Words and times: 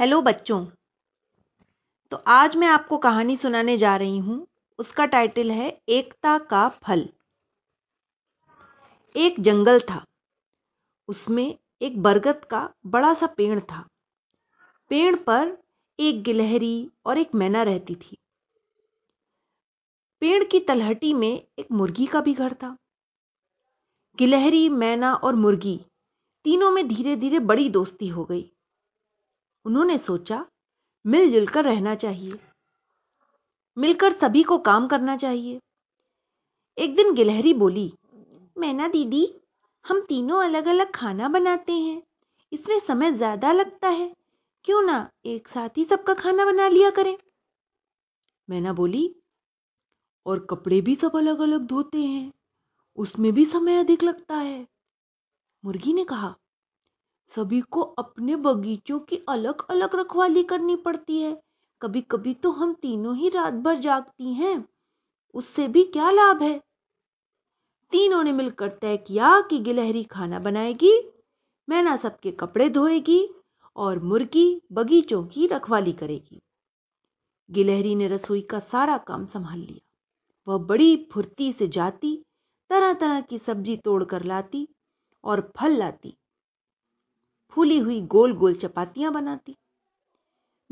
Hello 0.00 0.22
बच्चों। 0.22 0.66
तो 2.10 2.16
आज 2.26 2.56
मैं 2.56 2.68
आपको 2.68 2.98
कहानी 2.98 3.36
सुनाने 3.36 3.78
जा 3.78 3.96
रही 3.96 4.18
हूँ। 4.18 4.46
उसका 4.78 5.06
टाइटल 5.06 5.50
है, 5.50 5.82
एकता 5.88 6.38
का 6.38 6.68
फल। 6.68 7.08
एक 9.16 9.40
जंगल 9.40 9.80
था। 9.80 10.04
उसमें 11.08 11.58
एक 11.82 12.02
बरगद 12.02 12.44
का 12.44 12.74
बड़ा 12.86 13.14
सा 13.14 13.26
पेड़ 13.26 13.60
था। 13.60 13.88
पेड़ 14.88 15.16
पर 15.16 15.58
एक 16.00 16.22
गिलहरी 16.22 16.90
और 17.06 17.18
एक 17.18 17.34
मैना 17.34 17.62
रहती 17.62 17.94
थी। 17.94 18.16
पेड़ 20.20 20.44
की 20.44 20.60
तलहटी 20.60 21.14
में 21.14 21.46
एक 21.58 21.66
मुर्गी 21.72 22.06
का 22.06 22.20
भी 22.20 22.34
घर 22.34 22.54
था। 22.54 22.76
गिलहरी, 24.18 24.68
मैना 24.68 25.14
और 25.14 25.34
मुर्गी 25.34 25.86
तीनों 26.44 26.70
में 26.70 26.88
धीरे 26.88 27.16
धीरे 27.16 27.38
बड़ी 27.38 27.68
दोस्ती 27.68 28.08
हो 28.08 28.24
गई। 28.24 28.50
उन्होंने 29.66 29.98
सोचा 29.98 30.44
मिलजुल 31.04 31.46
कर 31.46 31.64
रहना 31.64 31.94
चाहिए। 31.94 32.38
मिलकर 33.76 34.12
सभी 34.12 34.42
को 34.42 34.58
काम 34.58 34.86
करना 34.88 35.16
चाहिए। 35.16 35.60
एक 36.78 36.96
दिन 36.96 37.14
गिलहरी 37.14 37.54
बोली, 37.54 37.92
मैना 38.56 38.88
दीदी, 38.88 39.40
हम 39.84 40.00
तीनों 40.00 40.42
अलग 40.44 40.66
अलग 40.66 40.90
खाना 40.90 41.28
बनाते 41.28 41.72
हैं। 41.72 42.02
इसमें 42.52 42.78
समय 42.80 43.12
ज़्यादा 43.12 43.52
लगता 43.52 43.88
है। 43.88 44.12
क्यों 44.64 44.82
ना 44.82 45.10
एक 45.26 45.48
साथ 45.48 45.78
ही 45.78 45.84
सबका 45.84 46.14
खाना 46.14 46.44
बना 46.44 46.68
लिया 46.68 46.90
करें? 46.90 47.16
मैना 48.48 48.72
बोली, 48.72 49.14
और 50.26 50.46
कपड़े 50.50 50.80
भी 50.80 50.94
सब 50.94 51.16
अलग 51.16 51.40
अलग 51.40 51.66
धोते 51.66 51.98
हैं। 51.98 52.32
उसमें 52.98 53.32
भी 53.32 53.44
समय 53.44 53.78
अधिक 53.78 54.02
लगता 54.02 54.36
है। 54.36 54.66
मुर्गी 55.64 55.92
ने 55.92 56.04
कहा 56.04 56.34
सभी 57.28 57.60
को 57.60 57.80
अपने 57.80 58.36
बगीचों 58.36 58.98
की 59.00 59.20
अलग 59.28 59.66
अलग 59.70 59.96
रखवाली 59.96 60.42
करनी 60.42 60.76
पड़ती 60.76 61.20
है। 61.20 61.42
कभी 61.82 62.00
कभी 62.00 62.34
तो 62.34 62.50
हम 62.50 62.74
तीनों 62.74 63.16
ही 63.16 63.28
रात 63.28 63.54
भर 63.54 63.76
जागती 63.76 64.32
हैं। 64.32 64.68
उससे 65.34 65.68
भी 65.68 65.84
क्या 65.84 66.10
लाभ 66.10 66.42
है? 66.42 66.62
तीनों 67.90 68.24
ने 68.24 68.32
मिलकर 68.32 68.68
तय 68.68 68.96
किया 68.96 69.40
कि 69.40 69.58
गिलहरी 69.58 70.04
खाना 70.04 70.38
बनाएगी, 70.38 71.12
मैना 71.68 71.96
सबके 71.96 72.30
कपड़े 72.30 72.68
धोएगी 72.70 73.28
और 73.76 74.02
मुर्गी 74.02 74.62
बगीचों 74.72 75.26
की 75.26 75.46
रखवाली 75.46 75.92
करेगी। 75.92 76.42
गिलहरी 77.50 77.94
ने 77.94 78.08
रसोई 78.08 78.40
का 78.40 78.58
सारा 78.58 78.98
काम 78.98 79.26
संभाल 79.26 79.58
लिया। 79.58 79.90
वह 80.48 80.58
बड़ी 80.58 81.08
फुर्ती 81.12 81.52
से 81.52 81.68
जाती 81.68 82.24
तरह 82.70 82.92
तरह 82.92 83.20
की 83.20 83.38
सब्ज़ी 83.38 83.76
तोड़कर 83.76 84.24
लाती 84.24 84.68
और 85.24 85.52
फल 85.56 85.72
लाती। 85.72 86.16
फूली 87.54 87.78
हुई 87.78 88.00
गोल 88.00 88.32
गोल 88.32 88.54
चपातियाँ 88.54 89.12
बनाती। 89.12 89.56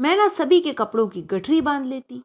मैना 0.00 0.28
सभी 0.28 0.60
के 0.60 0.72
कपड़ों 0.72 1.08
की 1.08 1.22
गठरी 1.22 1.60
बाँध 1.60 1.86
लेती। 1.86 2.22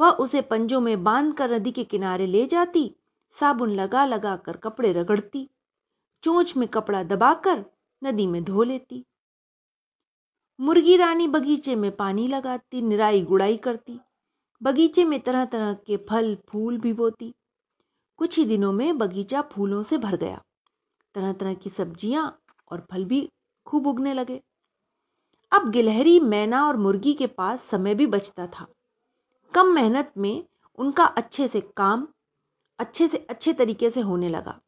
वह 0.00 0.10
उसे 0.10 0.42
पंजों 0.42 0.80
में 0.80 1.04
बांधकर 1.04 1.54
नदी 1.54 1.72
के 1.72 1.84
किनारे 1.84 2.26
ले 2.26 2.46
जाती, 2.46 2.96
साबुन 3.30 3.70
लगा 3.70 4.04
लगा 4.04 4.36
कर 4.36 4.56
कपड़े 4.56 4.92
रगड़ती, 4.92 5.50
चोंच 6.22 6.56
में 6.56 6.68
कपड़ा 6.68 7.02
दबाकर 7.02 7.64
नदी 8.04 8.26
में 8.26 8.44
धो 8.44 8.62
लेती। 8.62 9.04
मुर्गी 10.60 10.96
रानी 10.96 11.28
बगीचे 11.28 11.76
में 11.76 11.96
पानी 11.96 12.28
लगाती, 12.28 12.82
निराई 12.82 13.22
गुड़ाई 13.22 13.56
करती, 13.56 14.00
बगीचे 14.62 15.04
में 15.04 15.20
तरह 15.20 15.44
तरह 15.44 15.72
के 15.72 15.96
फल, 15.96 16.38
फूल 16.48 16.78
भी 16.78 16.92
बोती। 16.92 17.34
कुछ 18.16 18.38
ही 18.38 18.44
दिनों 18.44 18.72
में 18.72 18.98
बगीचा 18.98 19.42
फूलों 19.42 19.82
से 19.82 19.98
भर 19.98 20.16
गया। 20.16 20.42
तरह 21.14 21.32
तरह 21.32 21.54
की 21.54 21.70
सब्ज़ियाँ 21.70 22.42
और 22.70 22.86
फल 22.90 23.04
भी 23.04 23.30
खूब 23.66 23.86
उगने 23.86 24.14
लगे 24.14 24.42
अब 25.52 25.70
गिलहरी, 25.70 26.20
मैना 26.20 26.66
और 26.66 26.76
मुर्गी 26.76 27.14
के 27.14 27.26
पास 27.26 27.62
समय 27.62 27.94
भी 27.94 28.06
बचता 28.06 28.46
था 28.46 28.66
कम 29.54 29.66
मेहनत 29.66 30.12
में 30.16 30.46
उनका 30.78 31.04
अच्छे 31.04 31.48
से 31.48 31.60
काम, 31.60 32.06
अच्छे 32.78 33.08
से, 33.08 33.18
अच्छे 33.30 33.52
तरीके 33.52 33.90
से 33.90 34.00
होने 34.00 34.28
लगा 34.28 34.60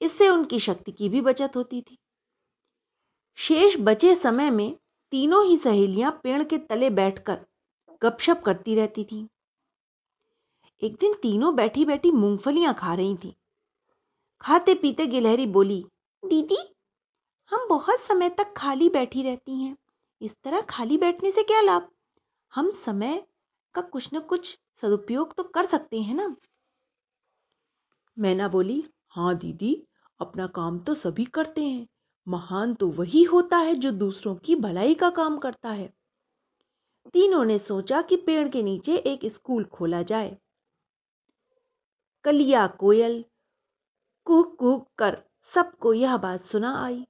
इससे 0.00 0.28
उनकी 0.28 0.60
शक्ति 0.60 0.92
की 0.92 1.08
भी 1.08 1.20
बचत 1.20 1.56
होती 1.56 1.80
थी 1.82 1.98
शेष 3.38 3.76
बचे 3.80 4.14
समय 4.14 4.50
में 4.50 4.76
तीनों 5.10 5.44
ही 5.46 5.56
सहेलियाँ 5.56 6.20
पेड़ 6.22 6.42
के 6.42 6.58
तले 6.58 6.90
बैठकर 6.90 7.46
गपशप 8.02 8.42
करती 8.46 8.74
रहती 8.74 9.04
थीं। 9.04 9.26
एक 10.82 10.96
दिन 11.00 11.14
तीनों 11.14 11.54
बैठी 11.56 11.84
बैठी 11.84 12.10
मूंगफलियाँ 12.10 12.74
खा 12.74 12.94
रही 12.94 13.16
थीं। 13.16 13.32
खाते 14.40 14.74
पीते 14.74 15.06
गिलहरी 15.06 15.46
बोली, 15.46 15.84
दीदी 16.22 16.69
बहुत 17.70 18.00
समय 18.00 18.28
तक 18.28 18.54
खाली 18.56 18.88
बैठी 18.88 19.22
रहती 19.22 19.64
हैं। 19.64 19.76
इस 20.22 20.36
तरह 20.44 20.60
खाली 20.60 20.98
बैठने 20.98 21.30
से 21.30 21.42
क्या 21.42 21.60
लाभ? 21.60 21.88
हम 22.54 22.70
समय 22.70 23.26
का 23.74 23.82
कुछ 23.82 24.10
न 24.14 24.20
कुछ 24.20 24.58
सदुपयोग 24.82 25.34
तो 25.34 25.42
कर 25.42 25.66
सकते 25.66 26.00
हैं 26.00 26.14
ना? 26.14 26.36
मैना 28.18 28.48
बोली, 28.48 28.84
हाँ 29.08 29.34
दीदी, 29.34 29.86
अपना 30.20 30.46
काम 30.46 30.78
तो 30.78 30.94
सभी 30.94 31.24
करते 31.24 31.64
हैं। 31.64 31.86
महान 32.28 32.74
तो 32.74 32.88
वही 32.88 33.22
होता 33.22 33.56
है 33.56 33.74
जो 33.74 33.90
दूसरों 33.90 34.36
की 34.36 34.56
भलाई 34.56 34.94
का 34.94 35.10
काम 35.10 35.38
करता 35.38 35.70
है। 35.70 35.94
तीनों 37.12 37.44
ने 37.44 37.58
सोचा 37.58 38.02
कि 38.02 38.16
पेड़ 38.16 38.48
के 38.48 38.62
नीचे 38.62 38.96
एक 38.96 39.20
स्कूल 39.26 39.64
खोला 39.64 40.02
जाए। 40.02 40.38
कलिया 42.24 42.66
कोयल 42.66 43.24
कुह 44.24 44.42
कुह 44.42 44.86
कर, 44.98 45.22
सबको 45.54 45.94
यह 45.94 46.16
बात 46.16 46.40
सुना 46.40 46.84
आई। 46.84 47.06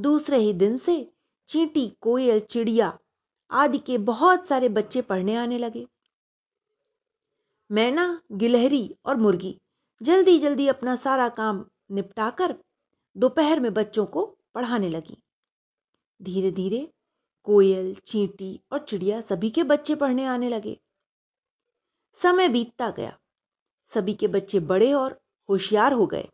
दूसरे 0.00 0.38
ही 0.38 0.52
दिन 0.52 0.78
से 0.78 1.12
चींटी, 1.48 1.96
कोयल, 2.00 2.40
चिड़िया 2.40 2.98
आदि 3.50 3.78
के 3.78 3.98
बहुत 3.98 4.48
सारे 4.48 4.68
बच्चे 4.68 5.02
पढ़ने 5.02 5.36
आने 5.36 5.58
लगे। 5.58 5.86
मैना, 7.70 8.22
गिलहरी 8.32 8.96
और 9.04 9.16
मुर्गी 9.16 9.60
जल्दी 10.02 10.38
जल्दी 10.38 10.68
अपना 10.68 10.96
सारा 10.96 11.28
काम 11.28 11.64
निपटाकर 11.90 12.54
दोपहर 13.16 13.60
में 13.60 13.74
बच्चों 13.74 14.06
को 14.06 14.38
पढ़ाने 14.54 14.88
लगी। 14.88 15.22
धीरे 16.22 16.50
धीरे 16.50 16.92
कोयल, 17.44 17.94
चींटी 17.94 18.60
और 18.72 18.78
चिड़िया 18.78 19.20
सभी 19.20 19.50
के 19.50 19.62
बच्चे 19.62 19.94
पढ़ने 19.94 20.24
आने 20.24 20.48
लगे। 20.48 20.80
समय 22.14 22.48
बीतता 22.48 22.90
गया। 22.90 23.18
सभी 23.86 24.14
के 24.14 24.28
बच्चे 24.28 24.60
बड़े 24.60 24.92
और 24.92 25.20
होशियार 25.48 25.92
हो 25.92 26.06
गए। 26.06 26.28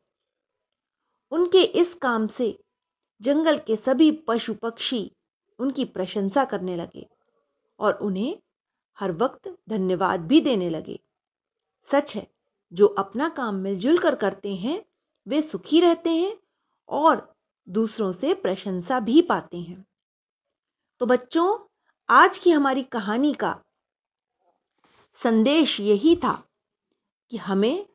उनके 1.31 1.63
इस 1.63 1.95
काम 1.95 2.27
से 2.27 2.59
जंगल 3.21 3.59
के 3.59 3.77
सभी 3.77 4.11
पशु 4.11 4.55
पक्षी 4.55 5.13
उनकी 5.59 5.85
प्रशंसा 5.85 6.45
करने 6.45 6.77
लगे 6.77 7.09
और 7.81 7.95
उन्हें 7.95 8.39
हर 8.99 9.13
वक्त 9.13 9.59
धन्यवाद 9.69 10.21
भी 10.21 10.41
देने 10.41 10.71
लगे। 10.71 11.01
सच 11.83 12.17
है, 12.17 12.27
जो 12.73 12.87
अपना 12.87 13.29
काम 13.29 13.55
मिलजुल 13.55 13.99
कर 13.99 14.15
करते 14.15 14.55
हैं, 14.55 14.85
वे 15.29 15.43
सुखी 15.43 15.81
रहते 15.81 16.11
हैं 16.11 16.37
और 16.89 17.35
दूसरों 17.69 18.13
से 18.13 18.35
प्रशंसा 18.35 19.01
भी 19.01 19.23
पाते 19.23 19.61
हैं। 19.61 19.87
तो 21.01 21.07
बच्चों, 21.07 21.59
आज 22.09 22.39
की 22.39 22.51
हमारी 22.51 22.83
कहानी 22.83 23.35
का 23.35 23.61
संदेश 25.15 25.81
यही 25.81 26.17
था 26.17 26.49
कि 27.31 27.37
हमें 27.37 27.87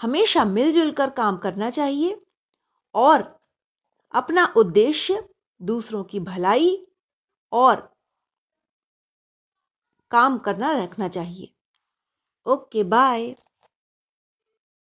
हमेशा 0.00 0.44
मिलजुल 0.44 0.92
कर 0.92 1.10
काम 1.10 1.36
करना 1.36 1.70
चाहिए 1.70 2.20
और 2.94 3.39
अपना 4.14 4.52
उद्देश्य 4.56 5.22
दूसरों 5.62 6.04
की 6.04 6.20
भलाई 6.20 6.86
और 7.52 7.96
काम 10.10 10.38
करना 10.38 10.72
रखना 10.84 11.08
चाहिए। 11.08 11.52
Okay 12.46 12.84
bye 12.84 13.36